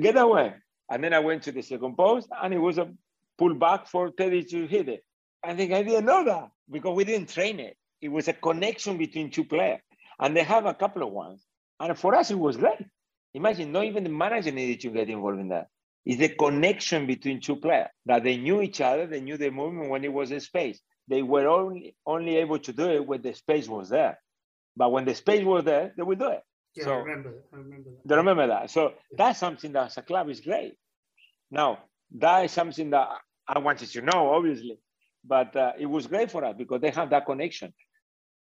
Get 0.00 0.16
away. 0.16 0.54
And 0.90 1.02
then 1.02 1.12
I 1.14 1.18
went 1.18 1.42
to 1.44 1.52
the 1.52 1.62
second 1.62 1.96
post 1.96 2.28
and 2.42 2.54
it 2.54 2.58
was 2.58 2.78
a 2.78 2.92
pull 3.38 3.54
back 3.54 3.86
for 3.88 4.10
Teddy 4.10 4.44
to 4.44 4.66
hit 4.66 4.88
it. 4.88 5.04
I 5.42 5.54
think 5.54 5.72
I 5.72 5.82
didn't 5.82 6.04
know 6.04 6.24
that 6.24 6.50
because 6.70 6.94
we 6.94 7.04
didn't 7.04 7.30
train 7.30 7.58
it. 7.60 7.76
It 8.00 8.08
was 8.08 8.28
a 8.28 8.32
connection 8.34 8.98
between 8.98 9.30
two 9.30 9.44
players. 9.44 9.80
And 10.18 10.36
they 10.36 10.42
have 10.42 10.66
a 10.66 10.74
couple 10.74 11.02
of 11.02 11.12
ones. 11.12 11.44
And 11.80 11.98
for 11.98 12.14
us, 12.14 12.30
it 12.30 12.38
was 12.38 12.56
great. 12.58 12.84
Imagine, 13.32 13.72
not 13.72 13.84
even 13.84 14.04
the 14.04 14.10
manager 14.10 14.50
needed 14.50 14.80
to 14.80 14.90
get 14.90 15.08
involved 15.08 15.40
in 15.40 15.48
that. 15.48 15.68
It's 16.04 16.18
the 16.18 16.30
connection 16.30 17.06
between 17.06 17.40
two 17.40 17.56
players 17.56 17.88
that 18.06 18.24
they 18.24 18.36
knew 18.36 18.62
each 18.62 18.80
other, 18.80 19.06
they 19.06 19.20
knew 19.20 19.36
the 19.36 19.50
movement 19.50 19.90
when 19.90 20.04
it 20.04 20.12
was 20.12 20.30
in 20.30 20.40
space. 20.40 20.80
They 21.08 21.22
were 21.22 21.46
only, 21.48 21.94
only 22.06 22.36
able 22.36 22.58
to 22.60 22.72
do 22.72 22.90
it 22.90 23.06
when 23.06 23.20
the 23.22 23.34
space 23.34 23.68
was 23.68 23.88
there. 23.88 24.18
But 24.76 24.92
when 24.92 25.04
the 25.04 25.14
space 25.14 25.44
was 25.44 25.64
there, 25.64 25.92
they 25.96 26.02
would 26.02 26.18
do 26.18 26.28
it. 26.28 26.42
Yeah, 26.74 26.84
so, 26.84 26.92
I 26.94 26.96
remember. 26.98 27.34
I 27.52 27.56
remember 27.56 27.90
that. 27.90 28.08
They 28.08 28.16
remember 28.16 28.46
that. 28.46 28.70
So 28.70 28.82
yeah. 28.84 29.16
that's 29.18 29.38
something 29.38 29.72
that 29.72 29.86
as 29.86 29.96
a 29.98 30.02
club 30.02 30.30
is 30.30 30.40
great. 30.40 30.74
Now, 31.50 31.80
that 32.18 32.44
is 32.44 32.52
something 32.52 32.90
that 32.90 33.08
I 33.46 33.58
wanted 33.58 33.90
to 33.90 34.02
know, 34.02 34.30
obviously. 34.30 34.78
But 35.24 35.54
uh, 35.54 35.72
it 35.78 35.86
was 35.86 36.06
great 36.06 36.30
for 36.30 36.44
us 36.44 36.54
because 36.56 36.80
they 36.80 36.90
have 36.90 37.10
that 37.10 37.26
connection. 37.26 37.74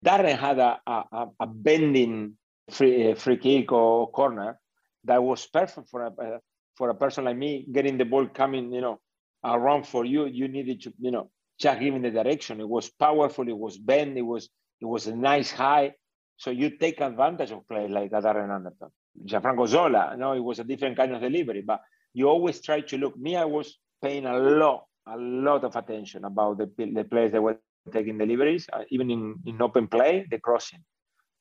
Darren 0.04 0.38
had 0.38 0.58
a, 0.58 0.78
a, 0.86 1.26
a 1.40 1.46
bending 1.46 2.34
free, 2.70 3.10
uh, 3.10 3.14
free 3.14 3.38
kick 3.38 3.72
or 3.72 4.10
corner 4.10 4.58
that 5.04 5.22
was 5.22 5.46
perfect 5.46 5.88
for 5.88 6.04
a, 6.04 6.08
uh, 6.08 6.38
for 6.78 6.90
a 6.90 6.94
person 6.94 7.24
like 7.24 7.36
me 7.36 7.66
getting 7.72 7.98
the 7.98 8.04
ball 8.04 8.26
coming, 8.28 8.72
you 8.72 8.80
know, 8.80 9.00
around 9.44 9.86
for 9.86 10.04
you. 10.04 10.26
You 10.26 10.46
needed 10.48 10.80
to, 10.82 10.92
you 10.98 11.10
know, 11.10 11.30
just 11.58 11.80
give 11.80 12.00
the 12.00 12.10
direction. 12.10 12.60
It 12.60 12.68
was 12.68 12.88
powerful. 12.88 13.48
It 13.48 13.58
was 13.58 13.76
bend. 13.76 14.16
It 14.16 14.22
was 14.22 14.48
it 14.80 14.86
was 14.86 15.08
a 15.08 15.16
nice 15.16 15.50
high. 15.50 15.94
So 16.36 16.50
you 16.50 16.78
take 16.78 17.00
advantage 17.00 17.50
of 17.50 17.66
play 17.66 17.88
like 17.88 18.12
Darren 18.12 18.50
Anderton. 18.54 18.90
Gianfranco 19.30 19.66
Zola, 19.66 20.10
you 20.12 20.18
know, 20.18 20.32
it 20.34 20.44
was 20.50 20.60
a 20.60 20.64
different 20.64 20.96
kind 20.96 21.12
of 21.12 21.20
delivery, 21.20 21.62
but 21.62 21.80
you 22.14 22.28
always 22.28 22.60
try 22.60 22.80
to 22.80 22.96
look. 22.96 23.18
Me, 23.18 23.34
I 23.34 23.44
was 23.44 23.76
paying 24.00 24.26
a 24.26 24.38
lot 24.38 24.84
a 25.08 25.16
lot 25.16 25.64
of 25.64 25.74
attention 25.74 26.24
about 26.24 26.58
the, 26.58 26.70
the 26.76 27.04
players 27.04 27.32
that 27.32 27.42
were 27.42 27.58
taking 27.92 28.18
deliveries, 28.18 28.68
uh, 28.72 28.84
even 28.90 29.10
in, 29.10 29.36
in 29.46 29.60
open 29.62 29.88
play, 29.88 30.26
the 30.30 30.38
crossing. 30.38 30.84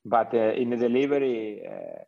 But 0.04 0.32
uh, 0.34 0.52
in 0.62 0.70
the 0.70 0.76
delivery, 0.76 1.62
uh, 1.70 2.02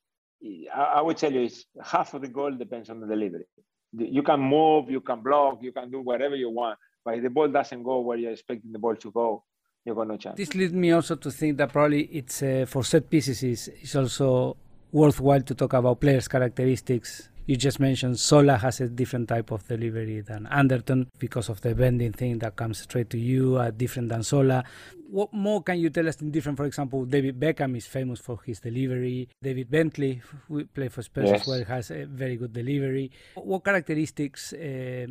I, 0.75 1.01
would 1.03 1.17
tell 1.17 1.33
you, 1.33 1.43
it's 1.43 1.67
half 1.83 2.15
of 2.15 2.23
the 2.23 2.29
goal 2.29 2.53
depends 2.53 2.91
on 2.91 3.01
the 3.01 3.07
delivery. 3.07 3.45
You 3.93 4.23
can 4.23 4.41
move, 4.41 4.91
you 4.91 5.01
can 5.01 5.21
block, 5.21 5.59
you 5.63 5.73
can 5.73 5.91
do 5.91 6.01
whatever 6.01 6.37
you 6.37 6.51
want. 6.51 6.79
But 7.05 7.15
if 7.15 7.23
the 7.23 7.31
ball 7.31 7.49
doesn't 7.49 7.83
go 7.83 8.01
where 8.01 8.19
you're 8.19 8.33
expecting 8.33 8.73
the 8.73 8.79
ball 8.79 8.97
to 8.97 9.11
go, 9.11 9.45
you've 9.85 9.97
got 9.97 10.09
no 10.09 10.17
chance. 10.17 10.37
This 10.37 10.55
leads 10.55 10.73
me 10.73 10.93
also 10.93 11.17
to 11.17 11.31
think 11.31 11.57
that 11.57 11.73
probably 11.73 12.03
it's 12.05 12.43
uh, 12.43 12.67
for 12.69 12.85
set 12.85 13.11
pieces 13.11 13.43
is, 13.43 13.69
is 13.69 13.97
also 13.97 14.57
worthwhile 14.93 15.43
to 15.43 15.55
talk 15.55 15.73
about 15.73 16.01
players' 16.01 16.29
characteristics 16.29 17.30
you 17.47 17.57
just 17.57 17.81
mentioned 17.81 18.19
Zola 18.19 18.57
has 18.57 18.81
a 18.81 18.89
different 18.89 19.29
type 19.29 19.51
of 19.51 19.67
delivery 19.67 20.21
than 20.21 20.47
Anderton 20.47 21.11
because 21.19 21.49
of 21.49 21.61
the 21.63 21.75
bending 21.75 22.13
thing 22.13 22.39
that 22.39 22.57
comes 22.57 22.81
straight 22.81 23.11
to 23.11 23.19
you, 23.19 23.57
uh, 23.57 23.71
different 23.71 24.09
than 24.09 24.23
Zola. 24.23 24.65
What 25.11 25.33
more 25.33 25.63
can 25.63 25.81
you 25.81 25.91
tell 25.91 26.09
us 26.09 26.21
in 26.21 26.31
different? 26.31 26.59
For 26.59 26.65
example, 26.65 27.05
David 27.05 27.41
Beckham 27.41 27.77
is 27.77 27.87
famous 27.87 28.21
for 28.21 28.41
his 28.45 28.61
delivery. 28.61 29.29
David 29.43 29.71
Bentley, 29.71 30.23
who 30.47 30.65
played 30.67 30.93
for 30.93 31.03
Spurs 31.03 31.31
yes. 31.31 31.41
as 31.41 31.47
well, 31.49 31.65
has 31.65 31.91
a 31.91 32.05
very 32.05 32.37
good 32.37 32.53
delivery. 32.53 33.11
What 33.35 33.65
characteristics 33.65 34.53
uh, 34.53 35.07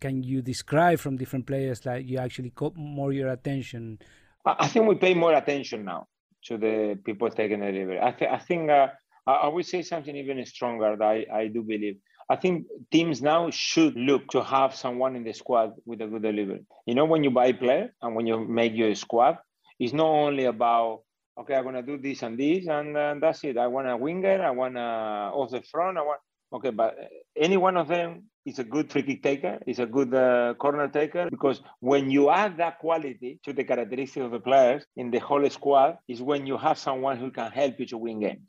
can 0.00 0.22
you 0.22 0.42
describe 0.42 1.00
from 1.00 1.16
different 1.16 1.46
players 1.46 1.80
that 1.80 2.04
you 2.04 2.18
actually 2.18 2.50
caught 2.50 2.76
more 2.76 3.12
your 3.12 3.30
attention? 3.30 3.98
I 4.46 4.68
think 4.68 4.86
we 4.86 4.94
pay 4.94 5.14
more 5.14 5.34
attention 5.34 5.84
now 5.84 6.06
to 6.44 6.58
the 6.58 6.98
people 7.04 7.30
taking 7.30 7.60
the 7.60 7.72
delivery. 7.72 7.98
I, 8.00 8.12
th- 8.12 8.30
I 8.30 8.38
think. 8.38 8.70
Uh, 8.70 8.88
I 9.26 9.48
would 9.48 9.66
say 9.66 9.82
something 9.82 10.14
even 10.16 10.44
stronger 10.46 10.96
that 10.96 11.04
I, 11.04 11.26
I 11.32 11.46
do 11.48 11.62
believe. 11.62 11.96
I 12.28 12.36
think 12.36 12.66
teams 12.90 13.20
now 13.20 13.50
should 13.50 13.96
look 13.96 14.28
to 14.28 14.42
have 14.42 14.74
someone 14.74 15.16
in 15.16 15.24
the 15.24 15.32
squad 15.32 15.72
with 15.84 16.00
a 16.00 16.06
good 16.06 16.22
delivery. 16.22 16.64
You 16.86 16.94
know, 16.94 17.04
when 17.04 17.22
you 17.24 17.30
buy 17.30 17.46
a 17.46 17.54
player 17.54 17.94
and 18.00 18.14
when 18.14 18.26
you 18.26 18.38
make 18.44 18.74
your 18.74 18.94
squad, 18.94 19.38
it's 19.78 19.92
not 19.92 20.06
only 20.06 20.44
about 20.44 21.02
okay, 21.36 21.54
I'm 21.54 21.64
gonna 21.64 21.82
do 21.82 21.98
this 21.98 22.22
and 22.22 22.38
this, 22.38 22.68
and 22.68 22.96
uh, 22.96 23.14
that's 23.20 23.42
it. 23.44 23.58
I 23.58 23.66
want 23.66 23.88
a 23.88 23.96
winger, 23.96 24.42
I 24.42 24.50
want 24.50 24.76
a 24.76 25.32
off 25.34 25.50
the 25.50 25.62
front, 25.62 25.98
I 25.98 26.02
want 26.02 26.20
okay, 26.52 26.70
but 26.70 26.96
any 27.36 27.56
one 27.56 27.76
of 27.76 27.88
them 27.88 28.24
is 28.46 28.58
a 28.58 28.64
good 28.64 28.90
free 28.92 29.02
kick 29.02 29.22
taker, 29.22 29.58
is 29.66 29.80
a 29.80 29.86
good 29.86 30.14
uh, 30.14 30.54
corner 30.54 30.88
taker, 30.88 31.28
because 31.28 31.60
when 31.80 32.10
you 32.10 32.30
add 32.30 32.56
that 32.58 32.78
quality 32.78 33.40
to 33.42 33.52
the 33.52 33.64
characteristics 33.64 34.24
of 34.24 34.30
the 34.30 34.38
players 34.38 34.84
in 34.96 35.10
the 35.10 35.18
whole 35.18 35.48
squad, 35.50 35.98
is 36.08 36.22
when 36.22 36.46
you 36.46 36.56
have 36.56 36.78
someone 36.78 37.16
who 37.16 37.30
can 37.30 37.50
help 37.50 37.80
you 37.80 37.86
to 37.86 37.98
win 37.98 38.20
games. 38.20 38.46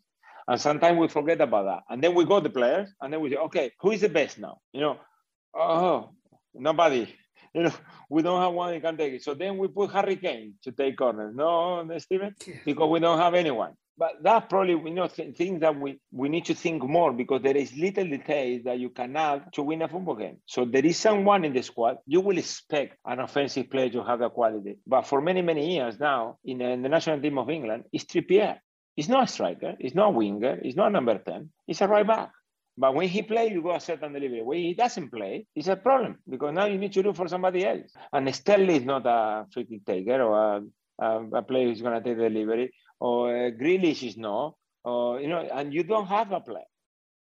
And 0.48 0.62
sometimes 0.62 1.00
we 1.00 1.08
forget 1.08 1.42
about 1.42 1.66
that. 1.66 1.84
And 1.90 2.04
then 2.04 2.14
we 2.14 2.26
got 2.26 2.44
the 2.44 2.50
players, 2.50 2.94
and 3.02 3.12
then 3.12 3.22
we 3.22 3.32
say, 3.32 3.38
okay, 3.38 3.72
who 3.80 3.92
is 3.92 4.02
the 4.02 4.10
best 4.10 4.38
now? 4.38 4.60
You 4.74 4.82
know, 4.82 5.00
oh, 5.56 6.10
nobody. 6.54 7.08
You 7.54 7.64
know, 7.64 7.74
we 8.10 8.22
don't 8.22 8.42
have 8.42 8.54
one 8.54 8.74
who 8.74 8.80
can 8.80 8.98
take 8.98 9.14
it. 9.14 9.24
So 9.24 9.34
then 9.34 9.58
we 9.58 9.68
put 9.68 9.92
Harry 9.92 10.18
Kane 10.18 10.56
to 10.64 10.72
take 10.72 10.98
corners. 10.98 11.34
No, 11.36 11.88
Steven, 11.98 12.36
because 12.64 12.90
we 12.90 13.00
don't 13.00 13.18
have 13.18 13.34
anyone. 13.34 13.74
But 13.98 14.22
that 14.24 14.50
probably, 14.50 14.74
you 14.74 14.94
know, 14.94 15.08
th- 15.08 15.38
things 15.38 15.62
that 15.62 15.80
we, 15.80 16.00
we 16.12 16.28
need 16.28 16.46
to 16.46 16.54
think 16.54 16.84
more 16.84 17.14
because 17.14 17.42
there 17.42 17.56
is 17.56 17.74
little 17.78 18.04
details 18.06 18.64
that 18.66 18.78
you 18.78 18.90
can 18.90 19.16
add 19.16 19.54
to 19.54 19.64
win 19.64 19.82
a 19.82 19.88
football 19.88 20.16
game. 20.16 20.38
So 20.46 20.66
there 20.66 20.86
is 20.86 20.98
someone 20.98 21.46
in 21.46 21.54
the 21.54 21.64
squad. 21.64 21.98
You 22.06 22.20
will 22.20 22.38
expect 22.38 22.98
an 23.06 23.22
offensive 23.22 23.70
player 23.70 23.90
to 23.92 24.04
have 24.04 24.20
that 24.20 24.34
quality. 24.34 24.80
But 24.86 25.04
for 25.08 25.22
many, 25.22 25.42
many 25.42 25.76
years 25.76 25.98
now, 25.98 26.38
in, 26.44 26.62
in 26.62 26.82
the 26.82 26.90
national 26.90 27.22
team 27.22 27.38
of 27.38 27.50
England, 27.50 27.86
it's 27.94 28.04
Trippier. 28.04 28.58
He's 28.96 29.10
not 29.10 29.26
a 29.26 29.28
striker. 29.28 29.76
He's 29.80 29.96
not 29.96 30.08
a 30.08 30.12
winger. 30.12 30.60
He's 30.62 30.76
not 30.76 30.88
a 30.88 30.92
number 30.92 31.18
10. 31.18 31.50
He's 31.68 31.82
a 31.82 31.88
right 31.88 32.08
back. 32.08 32.32
But 32.78 32.94
when 32.94 33.08
he 33.08 33.22
plays, 33.22 33.52
you 33.52 33.62
go 33.62 33.76
a 33.76 33.80
certain 33.80 34.14
delivery. 34.14 34.42
When 34.42 34.58
he 34.58 34.74
doesn't 34.74 35.10
play, 35.10 35.48
it's 35.56 35.68
a 35.68 35.76
problem 35.76 36.20
because 36.30 36.54
now 36.54 36.66
you 36.66 36.78
need 36.78 36.94
to 36.94 37.04
look 37.04 37.16
for 37.16 37.28
somebody 37.28 37.66
else. 37.66 37.92
And 38.12 38.34
Sterling 38.34 38.76
is 38.76 38.86
not 38.86 39.06
a 39.06 39.46
free 39.54 39.66
kick 39.66 39.86
taker 39.86 40.22
or 40.22 40.58
a, 40.58 40.62
a, 41.00 41.26
a 41.38 41.42
player 41.42 41.68
who's 41.68 41.82
going 41.82 42.02
to 42.02 42.04
take 42.04 42.18
the 42.18 42.30
delivery, 42.30 42.74
or 43.00 43.30
uh, 43.30 43.52
Grealish 43.52 44.06
is 44.06 44.18
not, 44.18 44.56
or 44.84 45.22
you 45.22 45.28
know, 45.28 45.40
and 45.40 45.74
you 45.74 45.84
don't 45.84 46.08
have 46.08 46.34
a 46.34 46.42
play. 46.42 46.66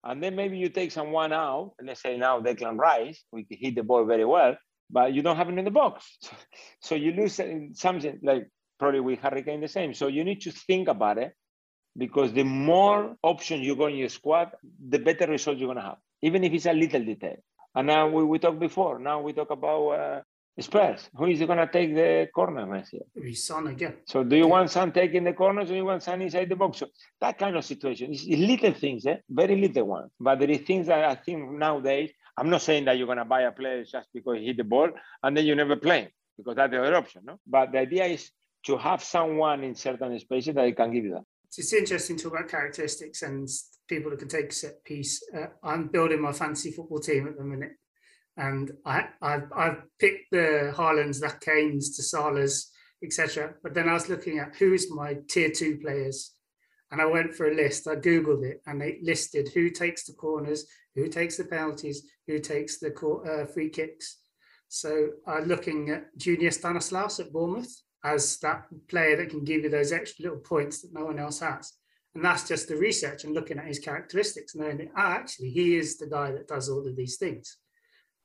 And 0.04 0.22
then 0.22 0.36
maybe 0.36 0.58
you 0.58 0.70
take 0.70 0.92
someone 0.92 1.32
out. 1.32 1.74
Let's 1.82 2.02
say 2.02 2.18
now 2.18 2.42
Declan 2.42 2.78
Rice, 2.78 3.24
we 3.32 3.46
hit 3.50 3.76
the 3.76 3.84
ball 3.84 4.06
very 4.06 4.26
well, 4.26 4.58
but 4.90 5.14
you 5.14 5.22
don't 5.22 5.38
have 5.38 5.50
him 5.50 5.60
in 5.60 5.66
the 5.66 5.72
box. 5.72 6.18
so 6.82 6.96
you 6.96 7.12
lose 7.12 7.40
something 7.74 8.20
like 8.24 8.50
probably 8.80 9.02
with 9.02 9.20
Harry 9.20 9.44
Kane 9.44 9.62
the 9.62 9.68
same. 9.68 9.94
So 9.94 10.08
you 10.08 10.24
need 10.24 10.42
to 10.42 10.52
think 10.52 10.88
about 10.88 11.20
it 11.20 11.34
because 11.98 12.34
the 12.34 12.44
more 12.44 13.16
options 13.22 13.66
you 13.66 13.76
got 13.76 13.92
in 13.92 13.98
your 13.98 14.10
squad, 14.10 14.52
the 14.90 15.00
better 15.00 15.28
results 15.28 15.60
you're 15.60 15.68
going 15.68 15.78
to 15.78 15.90
have, 15.90 15.98
even 16.22 16.44
if 16.44 16.54
it's 16.54 16.66
a 16.66 16.74
little 16.74 17.04
detail. 17.04 17.38
And 17.76 17.88
now 17.88 18.08
we, 18.08 18.24
we 18.24 18.40
talked 18.40 18.60
before. 18.60 19.00
Now 19.00 19.22
we 19.22 19.34
talk 19.34 19.50
about 19.52 19.90
uh, 19.90 20.22
Spurs. 20.60 21.10
Who 21.16 21.26
is 21.26 21.40
going 21.40 21.58
to 21.58 21.68
take 21.68 21.96
the 21.96 22.28
corner? 22.34 22.66
Maybe 23.16 23.34
Son 23.34 23.68
again. 23.68 23.96
So 24.06 24.24
do 24.24 24.36
you 24.36 24.48
want 24.48 24.70
Son 24.70 24.92
taking 24.92 25.24
the 25.24 25.34
corners 25.34 25.72
or 25.72 25.76
you 25.76 25.86
want 25.86 26.04
Son 26.04 26.22
inside 26.22 26.50
the 26.50 26.56
box? 26.56 26.80
So 26.80 26.88
that 27.22 27.40
kind 27.40 27.56
of 27.56 27.66
situation. 27.66 28.14
It's, 28.14 28.24
it's 28.24 28.40
little 28.40 28.74
things, 28.74 29.06
eh? 29.06 29.18
very 29.30 29.56
little 29.56 29.86
ones. 29.86 30.12
But 30.20 30.40
there 30.40 30.50
is 30.50 30.62
things 30.62 30.88
that 30.88 31.04
I 31.06 31.16
think 31.16 31.52
nowadays, 31.52 32.12
I'm 32.38 32.50
not 32.50 32.62
saying 32.62 32.86
that 32.86 32.98
you're 32.98 33.08
going 33.08 33.18
to 33.18 33.26
buy 33.26 33.42
a 33.42 33.52
player 33.52 33.84
just 33.84 34.10
because 34.14 34.38
he 34.38 34.48
hit 34.48 34.58
the 34.58 34.64
ball 34.64 34.90
and 35.24 35.36
then 35.36 35.46
you 35.46 35.56
never 35.56 35.76
play 35.76 36.14
because 36.38 36.56
that's 36.56 36.72
the 36.72 36.82
other 36.82 36.96
option. 36.96 37.24
No? 37.26 37.40
But 37.48 37.72
the 37.72 37.80
idea 37.80 38.06
is 38.06 38.30
to 38.66 38.78
have 38.78 39.04
someone 39.04 39.64
in 39.64 39.76
certain 39.76 40.18
spaces 40.20 40.56
that 40.56 40.76
can 40.76 40.92
give 40.92 41.04
you 41.04 41.12
that 41.12 41.24
it's 41.60 41.74
interesting 41.74 42.18
to 42.18 42.24
talk 42.24 42.34
about 42.34 42.50
characteristics 42.50 43.22
and 43.22 43.48
people 43.88 44.10
that 44.12 44.20
can 44.20 44.28
take 44.28 44.52
set 44.52 44.84
piece. 44.84 45.24
Uh, 45.36 45.48
I'm 45.64 45.88
building 45.88 46.22
my 46.22 46.32
fantasy 46.32 46.72
football 46.72 47.00
team 47.00 47.28
at 47.28 47.38
the 47.38 47.44
minute, 47.44 47.74
and 48.38 48.72
I, 48.86 49.10
I've, 49.22 49.52
I've 49.56 49.84
picked 50.00 50.32
the 50.32 50.74
Haalands, 50.76 51.20
the 51.20 51.28
Kanes, 51.28 51.96
the 51.96 52.04
Salahs, 52.04 52.70
etc. 53.04 53.54
But 53.62 53.74
then 53.74 53.90
I 53.90 53.94
was 53.94 54.10
looking 54.10 54.40
at 54.40 54.56
who's 54.56 54.92
my 54.92 55.18
tier 55.30 55.52
two 55.52 55.78
players, 55.78 56.32
and 56.92 57.02
I 57.02 57.06
went 57.06 57.34
for 57.34 57.52
a 57.52 57.56
list. 57.56 57.88
I 57.88 57.98
googled 57.98 58.44
it, 58.44 58.62
and 58.66 58.82
they 58.82 59.00
listed 59.04 59.50
who 59.54 59.70
takes 59.70 60.06
the 60.06 60.14
corners, 60.14 60.66
who 60.96 61.08
takes 61.08 61.38
the 61.38 61.46
penalties, 61.46 62.04
who 62.28 62.40
takes 62.40 62.80
the 62.80 62.94
uh, 63.28 63.46
free 63.46 63.70
kicks. 63.70 64.18
So 64.70 65.10
I'm 65.28 65.46
looking 65.46 65.92
at 65.92 66.18
Junior 66.18 66.50
Stanislas 66.50 67.20
at 67.20 67.32
Bournemouth 67.32 67.83
as 68.04 68.38
that 68.40 68.66
player 68.90 69.16
that 69.18 69.30
can 69.30 69.44
give 69.44 69.64
you 69.64 69.70
those 69.70 69.92
extra 69.92 70.24
little 70.24 70.40
points 70.40 70.82
that 70.82 70.94
no 70.94 71.06
one 71.06 71.20
else 71.20 71.40
has. 71.40 71.74
And 72.16 72.24
that's 72.24 72.48
just 72.48 72.68
the 72.68 72.76
research 72.76 73.24
and 73.24 73.34
looking 73.34 73.58
at 73.58 73.66
his 73.66 73.80
characteristics, 73.80 74.56
knowing 74.56 74.78
that 74.78 74.92
oh, 74.96 75.02
actually 75.02 75.50
he 75.50 75.76
is 75.76 75.98
the 75.98 76.08
guy 76.08 76.32
that 76.32 76.48
does 76.48 76.70
all 76.70 76.88
of 76.88 76.96
these 76.96 77.18
things. 77.18 77.58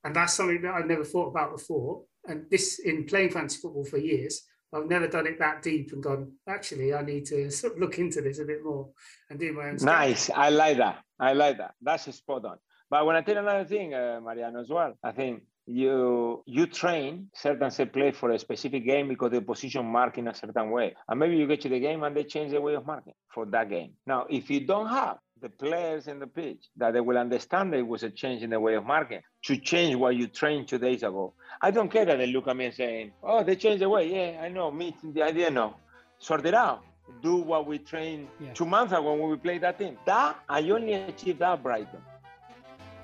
And 0.04 0.14
that's 0.14 0.34
something 0.34 0.62
that 0.62 0.74
I've 0.74 0.86
never 0.86 1.04
thought 1.04 1.28
about 1.28 1.56
before. 1.56 2.02
And 2.26 2.44
this 2.50 2.80
in 2.80 3.06
playing 3.06 3.30
fantasy 3.30 3.60
football 3.60 3.84
for 3.84 3.96
years, 3.98 4.42
I've 4.72 4.86
never 4.86 5.08
done 5.08 5.26
it 5.26 5.38
that 5.38 5.62
deep 5.62 5.92
and 5.92 6.02
gone, 6.02 6.32
actually, 6.46 6.92
I 6.92 7.02
need 7.02 7.24
to 7.26 7.50
sort 7.60 7.74
of 7.74 7.78
look 7.78 7.98
into 7.98 8.20
this 8.20 8.38
a 8.38 8.44
bit 8.44 8.62
more 8.62 8.90
and 9.30 9.38
do 9.38 9.52
my 9.52 9.68
own 9.68 9.76
Nice. 9.76 10.28
I 10.30 10.50
like 10.50 10.76
that. 10.76 11.02
I 11.18 11.32
like 11.32 11.58
that. 11.58 11.74
That's 11.80 12.14
spot 12.14 12.44
on. 12.44 12.58
But 12.90 13.06
when 13.06 13.16
I 13.16 13.22
tell 13.22 13.38
another 13.38 13.64
thing, 13.64 13.94
uh, 13.94 14.20
Mariano, 14.22 14.60
as 14.60 14.68
well, 14.68 14.94
I 15.02 15.12
think 15.12 15.42
you 15.68 16.42
you 16.46 16.66
train 16.66 17.28
certain 17.34 17.70
set 17.70 17.92
play 17.92 18.10
for 18.10 18.30
a 18.30 18.38
specific 18.38 18.86
game 18.86 19.08
because 19.08 19.30
the 19.30 19.42
position 19.42 19.84
mark 19.84 20.16
in 20.16 20.28
a 20.28 20.34
certain 20.34 20.70
way. 20.70 20.94
And 21.08 21.20
maybe 21.20 21.36
you 21.36 21.46
get 21.46 21.60
to 21.62 21.68
the 21.68 21.78
game 21.78 22.02
and 22.02 22.16
they 22.16 22.24
change 22.24 22.52
the 22.52 22.60
way 22.60 22.74
of 22.74 22.86
marking 22.86 23.12
for 23.28 23.44
that 23.46 23.68
game. 23.68 23.92
Now, 24.06 24.26
if 24.30 24.48
you 24.48 24.66
don't 24.66 24.88
have 24.88 25.18
the 25.40 25.50
players 25.50 26.08
in 26.08 26.18
the 26.18 26.26
pitch 26.26 26.64
that 26.76 26.94
they 26.94 27.00
will 27.00 27.18
understand 27.18 27.72
there 27.72 27.84
was 27.84 28.02
a 28.02 28.10
change 28.10 28.42
in 28.42 28.50
the 28.50 28.58
way 28.58 28.74
of 28.74 28.84
marking 28.84 29.20
to 29.44 29.56
change 29.58 29.94
what 29.94 30.16
you 30.16 30.26
trained 30.26 30.66
two 30.66 30.78
days 30.78 31.02
ago. 31.02 31.34
I 31.60 31.70
don't 31.70 31.90
care 31.90 32.04
that 32.06 32.16
they 32.16 32.26
look 32.26 32.48
at 32.48 32.56
me 32.56 32.66
and 32.66 32.74
saying, 32.74 33.12
Oh, 33.22 33.44
they 33.44 33.54
changed 33.54 33.82
the 33.82 33.88
way. 33.88 34.10
Yeah, 34.10 34.40
I 34.42 34.48
know. 34.48 34.70
Me, 34.70 34.96
the 35.02 35.22
idea 35.22 35.50
no. 35.50 35.74
Sort 36.18 36.46
it 36.46 36.54
out. 36.54 36.82
Do 37.22 37.36
what 37.36 37.66
we 37.66 37.78
trained 37.78 38.28
yeah. 38.40 38.52
two 38.52 38.66
months 38.66 38.92
ago 38.92 39.14
when 39.14 39.30
we 39.30 39.36
played 39.36 39.60
that 39.62 39.78
team. 39.78 39.98
That 40.06 40.38
I 40.48 40.68
only 40.70 40.94
achieved 40.94 41.38
that 41.40 41.62
Brighton. 41.62 42.00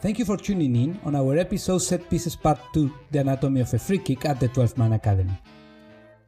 Thank 0.05 0.19
you 0.19 0.27
for 0.29 0.37
tuning 0.37 0.77
in 0.77 1.01
on 1.09 1.17
our 1.17 1.39
episode 1.39 1.79
Set 1.79 2.11
Pieces 2.11 2.37
Part 2.37 2.59
2 2.75 2.93
The 3.11 3.21
Anatomy 3.21 3.63
of 3.63 3.73
a 3.73 3.79
Free 3.79 3.97
Kick 3.97 4.27
at 4.27 4.39
the 4.39 4.49
12 4.49 4.77
Man 4.77 4.93
Academy. 4.93 5.33